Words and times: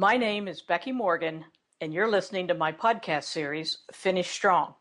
My 0.00 0.16
name 0.16 0.48
is 0.48 0.62
Becky 0.62 0.92
Morgan, 0.92 1.44
and 1.82 1.92
you're 1.92 2.10
listening 2.10 2.48
to 2.48 2.54
my 2.54 2.72
podcast 2.72 3.24
series, 3.24 3.76
Finish 3.92 4.30
Strong. 4.30 4.72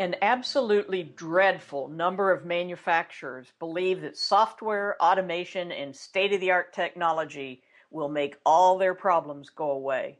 An 0.00 0.16
absolutely 0.20 1.04
dreadful 1.04 1.86
number 1.86 2.32
of 2.32 2.44
manufacturers 2.44 3.52
believe 3.60 4.00
that 4.00 4.16
software, 4.16 4.96
automation, 5.00 5.70
and 5.70 5.94
state 5.94 6.32
of 6.32 6.40
the 6.40 6.50
art 6.50 6.72
technology 6.72 7.62
will 7.92 8.08
make 8.08 8.34
all 8.44 8.76
their 8.76 8.94
problems 8.94 9.50
go 9.50 9.70
away. 9.70 10.18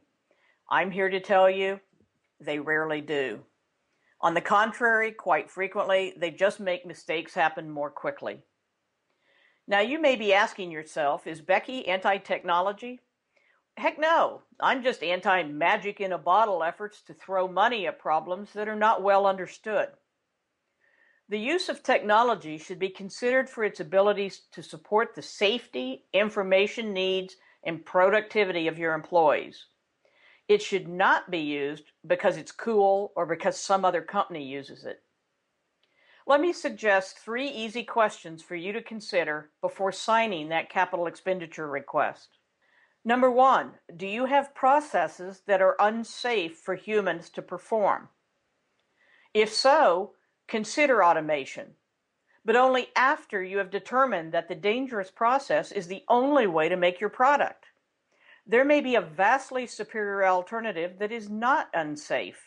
I'm 0.69 0.91
here 0.91 1.09
to 1.09 1.19
tell 1.19 1.49
you 1.49 1.81
they 2.39 2.59
rarely 2.59 3.01
do. 3.01 3.41
On 4.21 4.33
the 4.33 4.41
contrary, 4.41 5.11
quite 5.11 5.49
frequently, 5.49 6.13
they 6.17 6.31
just 6.31 6.59
make 6.59 6.85
mistakes 6.85 7.33
happen 7.33 7.69
more 7.69 7.89
quickly. 7.89 8.41
Now, 9.67 9.79
you 9.79 10.01
may 10.01 10.15
be 10.15 10.33
asking 10.33 10.71
yourself, 10.71 11.27
is 11.27 11.41
Becky 11.41 11.87
anti 11.87 12.17
technology? 12.17 12.99
Heck 13.77 13.97
no. 13.97 14.41
I'm 14.59 14.83
just 14.83 15.03
anti 15.03 15.43
magic 15.43 16.01
in 16.01 16.11
a 16.11 16.17
bottle 16.17 16.63
efforts 16.63 17.01
to 17.03 17.13
throw 17.13 17.47
money 17.47 17.87
at 17.87 17.99
problems 17.99 18.51
that 18.53 18.67
are 18.67 18.75
not 18.75 19.03
well 19.03 19.25
understood. 19.25 19.89
The 21.29 21.39
use 21.39 21.69
of 21.69 21.83
technology 21.83 22.57
should 22.57 22.79
be 22.79 22.89
considered 22.89 23.49
for 23.49 23.63
its 23.63 23.79
abilities 23.79 24.41
to 24.51 24.63
support 24.63 25.13
the 25.13 25.21
safety, 25.21 26.03
information 26.11 26.91
needs, 26.91 27.35
and 27.63 27.85
productivity 27.85 28.67
of 28.67 28.79
your 28.79 28.95
employees. 28.95 29.67
It 30.49 30.63
should 30.63 30.87
not 30.87 31.29
be 31.29 31.37
used 31.37 31.91
because 32.05 32.35
it's 32.35 32.51
cool 32.51 33.13
or 33.15 33.27
because 33.27 33.59
some 33.59 33.85
other 33.85 34.01
company 34.01 34.43
uses 34.43 34.83
it. 34.83 35.03
Let 36.25 36.41
me 36.41 36.53
suggest 36.53 37.19
three 37.19 37.47
easy 37.47 37.83
questions 37.83 38.41
for 38.41 38.55
you 38.55 38.73
to 38.73 38.81
consider 38.81 39.51
before 39.61 39.91
signing 39.91 40.49
that 40.49 40.71
capital 40.71 41.05
expenditure 41.05 41.67
request. 41.67 42.39
Number 43.05 43.29
one, 43.29 43.73
do 43.95 44.07
you 44.07 44.25
have 44.25 44.55
processes 44.55 45.43
that 45.45 45.61
are 45.61 45.75
unsafe 45.79 46.57
for 46.57 46.73
humans 46.73 47.29
to 47.31 47.43
perform? 47.43 48.09
If 49.35 49.53
so, 49.53 50.13
consider 50.47 51.03
automation, 51.03 51.75
but 52.43 52.55
only 52.55 52.87
after 52.95 53.43
you 53.43 53.59
have 53.59 53.69
determined 53.69 54.31
that 54.33 54.47
the 54.47 54.55
dangerous 54.55 55.11
process 55.11 55.71
is 55.71 55.87
the 55.87 56.03
only 56.07 56.47
way 56.47 56.69
to 56.69 56.75
make 56.75 56.99
your 56.99 57.11
product. 57.11 57.68
There 58.45 58.65
may 58.65 58.81
be 58.81 58.95
a 58.95 59.01
vastly 59.01 59.67
superior 59.67 60.25
alternative 60.25 60.99
that 60.99 61.11
is 61.11 61.29
not 61.29 61.69
unsafe. 61.73 62.41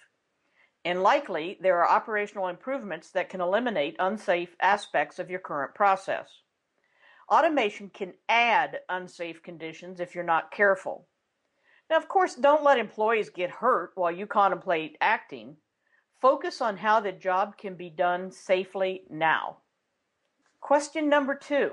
And 0.85 1.03
likely, 1.03 1.59
there 1.61 1.79
are 1.79 1.89
operational 1.89 2.48
improvements 2.48 3.11
that 3.11 3.29
can 3.29 3.41
eliminate 3.41 3.97
unsafe 3.98 4.57
aspects 4.61 5.19
of 5.19 5.31
your 5.31 5.39
current 5.39 5.75
process. 5.75 6.29
Automation 7.31 7.89
can 7.89 8.15
add 8.29 8.81
unsafe 8.89 9.43
conditions 9.43 10.01
if 10.01 10.15
you're 10.15 10.25
not 10.25 10.51
careful. 10.51 11.07
Now, 11.89 11.98
of 11.98 12.09
course, 12.09 12.35
don't 12.35 12.65
let 12.65 12.79
employees 12.79 13.31
get 13.31 13.51
hurt 13.51 13.93
while 13.95 14.11
you 14.11 14.27
contemplate 14.27 14.97
acting. 15.01 15.57
Focus 16.20 16.61
on 16.61 16.77
how 16.77 17.01
the 17.01 17.13
job 17.13 17.57
can 17.57 17.77
be 17.77 17.91
done 17.91 18.31
safely 18.31 19.03
now. 19.09 19.59
Question 20.61 21.09
number 21.09 21.35
two 21.35 21.73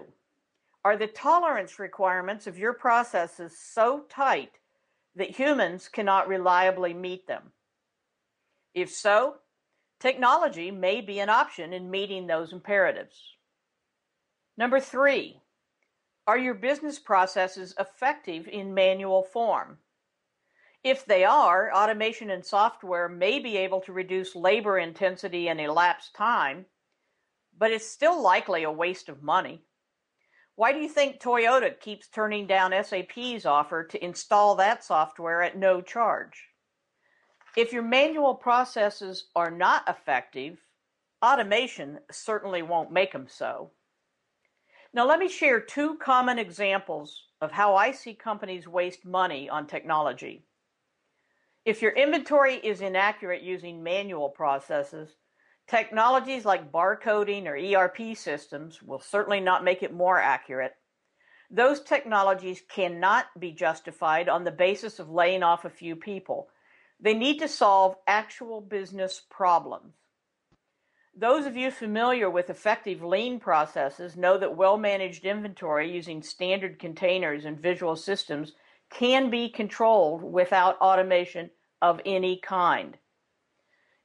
Are 0.85 0.95
the 0.95 1.07
tolerance 1.07 1.77
requirements 1.77 2.47
of 2.47 2.57
your 2.57 2.73
processes 2.73 3.57
so 3.59 4.05
tight 4.09 4.59
that 5.15 5.31
humans 5.31 5.89
cannot 5.89 6.29
reliably 6.29 6.93
meet 6.93 7.27
them? 7.27 7.51
If 8.73 8.89
so, 8.91 9.35
technology 9.99 10.71
may 10.71 11.01
be 11.01 11.19
an 11.19 11.29
option 11.29 11.73
in 11.73 11.91
meeting 11.91 12.27
those 12.27 12.53
imperatives. 12.53 13.35
Number 14.57 14.79
three, 14.79 15.41
are 16.25 16.37
your 16.37 16.53
business 16.53 16.99
processes 16.99 17.73
effective 17.77 18.47
in 18.47 18.73
manual 18.73 19.23
form? 19.23 19.79
If 20.83 21.05
they 21.05 21.25
are, 21.25 21.73
automation 21.73 22.29
and 22.29 22.45
software 22.45 23.09
may 23.09 23.39
be 23.39 23.57
able 23.57 23.81
to 23.81 23.91
reduce 23.91 24.33
labor 24.33 24.79
intensity 24.79 25.49
and 25.49 25.59
elapsed 25.59 26.15
time, 26.15 26.65
but 27.57 27.71
it's 27.71 27.85
still 27.85 28.21
likely 28.21 28.63
a 28.63 28.71
waste 28.71 29.09
of 29.09 29.21
money. 29.21 29.65
Why 30.59 30.73
do 30.73 30.79
you 30.79 30.89
think 30.89 31.21
Toyota 31.21 31.79
keeps 31.79 32.09
turning 32.09 32.45
down 32.45 32.73
SAP's 32.83 33.45
offer 33.45 33.85
to 33.85 34.03
install 34.03 34.55
that 34.55 34.83
software 34.83 35.41
at 35.41 35.57
no 35.57 35.79
charge? 35.79 36.49
If 37.55 37.71
your 37.71 37.81
manual 37.81 38.35
processes 38.35 39.29
are 39.37 39.51
not 39.51 39.87
effective, 39.87 40.57
automation 41.23 41.99
certainly 42.11 42.61
won't 42.61 42.91
make 42.91 43.13
them 43.13 43.27
so. 43.29 43.71
Now, 44.93 45.05
let 45.07 45.19
me 45.19 45.29
share 45.29 45.61
two 45.61 45.95
common 45.95 46.37
examples 46.37 47.27
of 47.39 47.53
how 47.53 47.77
I 47.77 47.91
see 47.91 48.13
companies 48.13 48.67
waste 48.67 49.05
money 49.05 49.49
on 49.49 49.65
technology. 49.65 50.43
If 51.63 51.81
your 51.81 51.93
inventory 51.93 52.55
is 52.55 52.81
inaccurate 52.81 53.43
using 53.43 53.81
manual 53.81 54.27
processes, 54.27 55.15
technologies 55.69 56.45
like 56.45 56.71
barcoding 56.71 57.45
or 57.45 57.55
ERP 57.55 58.17
systems 58.17 58.81
will 58.81 58.99
certainly 58.99 59.39
not 59.39 59.63
make 59.63 59.83
it 59.83 59.93
more 59.93 60.19
accurate. 60.19 60.73
Those 61.51 61.81
technologies 61.81 62.61
cannot 62.67 63.25
be 63.39 63.51
justified 63.51 64.29
on 64.29 64.43
the 64.43 64.51
basis 64.51 64.99
of 64.99 65.09
laying 65.09 65.43
off 65.43 65.65
a 65.65 65.69
few 65.69 65.95
people. 65.95 66.47
They 66.99 67.13
need 67.13 67.39
to 67.39 67.47
solve 67.47 67.95
actual 68.07 68.61
business 68.61 69.21
problems. 69.29 69.93
Those 71.15 71.45
of 71.45 71.57
you 71.57 71.71
familiar 71.71 72.29
with 72.29 72.49
effective 72.49 73.03
lean 73.03 73.39
processes 73.39 74.15
know 74.15 74.37
that 74.37 74.55
well-managed 74.55 75.25
inventory 75.25 75.91
using 75.91 76.21
standard 76.21 76.79
containers 76.79 77.45
and 77.45 77.59
visual 77.59 77.95
systems 77.95 78.53
can 78.89 79.29
be 79.29 79.49
controlled 79.49 80.23
without 80.23 80.79
automation 80.79 81.49
of 81.81 81.99
any 82.05 82.39
kind. 82.39 82.97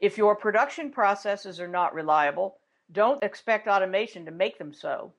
If 0.04 0.18
your 0.18 0.36
production 0.36 0.90
processes 0.90 1.58
are 1.58 1.66
not 1.66 1.94
reliable, 1.94 2.58
don't 2.92 3.24
expect 3.24 3.66
automation 3.66 4.26
to 4.26 4.30
make 4.30 4.58
them 4.58 4.74
so. 4.74 5.14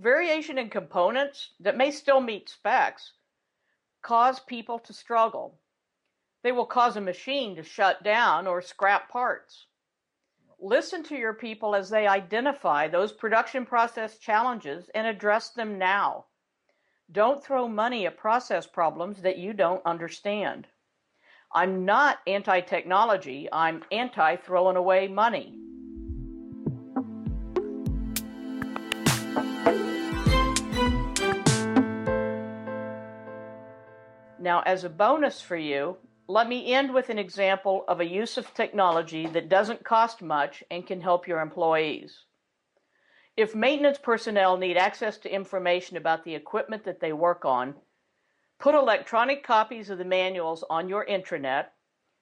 Variation 0.00 0.58
in 0.58 0.68
components 0.68 1.50
that 1.60 1.76
may 1.76 1.92
still 1.92 2.20
meet 2.20 2.48
specs 2.48 3.12
cause 4.02 4.40
people 4.40 4.80
to 4.80 4.92
struggle. 4.92 5.60
They 6.42 6.50
will 6.50 6.66
cause 6.66 6.96
a 6.96 7.00
machine 7.00 7.54
to 7.54 7.62
shut 7.62 8.02
down 8.02 8.48
or 8.48 8.60
scrap 8.60 9.08
parts. 9.08 9.66
Listen 10.58 11.04
to 11.04 11.14
your 11.14 11.34
people 11.34 11.76
as 11.76 11.88
they 11.88 12.08
identify 12.08 12.88
those 12.88 13.12
production 13.12 13.64
process 13.64 14.18
challenges 14.18 14.90
and 14.92 15.06
address 15.06 15.50
them 15.50 15.78
now. 15.78 16.24
Don't 17.12 17.44
throw 17.44 17.68
money 17.68 18.06
at 18.06 18.16
process 18.16 18.66
problems 18.66 19.22
that 19.22 19.38
you 19.38 19.52
don't 19.52 19.86
understand. 19.86 20.66
I'm 21.52 21.84
not 21.84 22.18
anti 22.28 22.60
technology, 22.60 23.48
I'm 23.52 23.82
anti 23.90 24.36
throwing 24.36 24.76
away 24.76 25.08
money. 25.08 25.56
Now, 34.38 34.62
as 34.64 34.84
a 34.84 34.88
bonus 34.88 35.40
for 35.40 35.56
you, 35.56 35.96
let 36.28 36.48
me 36.48 36.72
end 36.72 36.94
with 36.94 37.10
an 37.10 37.18
example 37.18 37.84
of 37.88 37.98
a 37.98 38.06
use 38.06 38.38
of 38.38 38.54
technology 38.54 39.26
that 39.26 39.48
doesn't 39.48 39.84
cost 39.84 40.22
much 40.22 40.62
and 40.70 40.86
can 40.86 41.00
help 41.00 41.26
your 41.26 41.40
employees. 41.40 42.26
If 43.36 43.56
maintenance 43.56 43.98
personnel 43.98 44.56
need 44.56 44.76
access 44.76 45.18
to 45.18 45.34
information 45.34 45.96
about 45.96 46.24
the 46.24 46.34
equipment 46.36 46.84
that 46.84 47.00
they 47.00 47.12
work 47.12 47.44
on, 47.44 47.74
put 48.60 48.74
electronic 48.74 49.42
copies 49.42 49.88
of 49.88 49.98
the 49.98 50.04
manuals 50.04 50.62
on 50.68 50.88
your 50.88 51.04
intranet, 51.06 51.66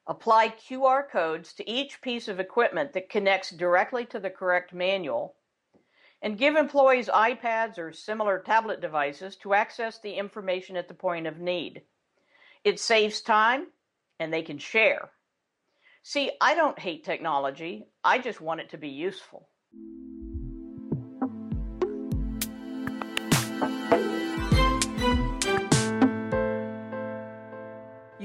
apply 0.06 0.48
QR 0.48 1.08
codes 1.10 1.52
to 1.52 1.68
each 1.68 2.00
piece 2.00 2.28
of 2.28 2.40
equipment 2.40 2.92
that 2.92 3.10
connects 3.10 3.50
directly 3.50 4.06
to 4.06 4.20
the 4.20 4.30
correct 4.30 4.72
manual, 4.72 5.34
and 6.22 6.38
give 6.38 6.56
employees 6.56 7.08
iPads 7.08 7.76
or 7.76 7.92
similar 7.92 8.38
tablet 8.40 8.80
devices 8.80 9.36
to 9.36 9.52
access 9.52 9.98
the 10.00 10.14
information 10.14 10.76
at 10.76 10.88
the 10.88 10.94
point 10.94 11.26
of 11.26 11.38
need. 11.38 11.82
It 12.64 12.80
saves 12.80 13.20
time 13.20 13.66
and 14.18 14.32
they 14.32 14.42
can 14.42 14.58
share. 14.58 15.10
See, 16.02 16.30
I 16.40 16.54
don't 16.54 16.78
hate 16.78 17.04
technology, 17.04 17.86
I 18.02 18.18
just 18.18 18.40
want 18.40 18.60
it 18.60 18.70
to 18.70 18.78
be 18.78 18.88
useful. 18.88 19.48